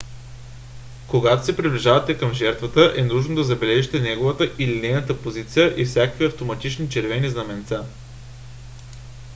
[1.09, 6.25] когато се приближавате към жертвата е нужно да забележите неговата или нейната позиция и всякакви
[6.25, 7.85] автоматични червени знаменца